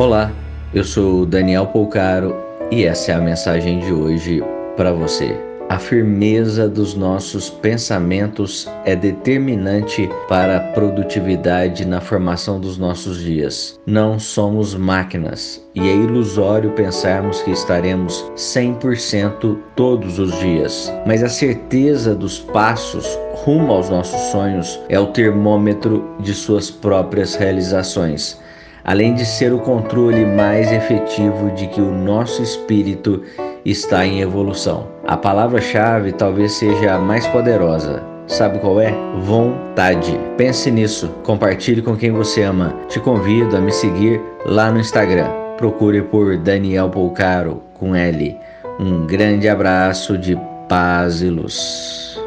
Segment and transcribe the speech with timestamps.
[0.00, 0.32] Olá,
[0.72, 2.34] eu sou Daniel Polcaro
[2.70, 4.42] e essa é a mensagem de hoje
[4.74, 5.38] para você.
[5.68, 13.78] A firmeza dos nossos pensamentos é determinante para a produtividade na formação dos nossos dias.
[13.84, 21.28] Não somos máquinas e é ilusório pensarmos que estaremos 100% todos os dias, mas a
[21.28, 28.40] certeza dos passos rumo aos nossos sonhos é o termômetro de suas próprias realizações
[28.84, 33.22] além de ser o controle mais efetivo de que o nosso espírito
[33.64, 34.88] está em evolução.
[35.06, 38.02] A palavra-chave talvez seja a mais poderosa.
[38.26, 38.94] Sabe qual é?
[39.22, 40.18] Vontade.
[40.36, 41.08] Pense nisso.
[41.24, 42.74] Compartilhe com quem você ama.
[42.88, 45.28] Te convido a me seguir lá no Instagram.
[45.56, 48.36] Procure por Daniel Polcaro com L.
[48.78, 52.19] Um grande abraço de paz e luz.